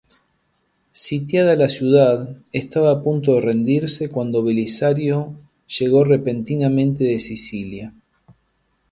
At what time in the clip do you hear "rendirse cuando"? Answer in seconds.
3.41-4.43